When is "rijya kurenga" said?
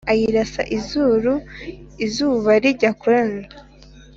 2.63-3.55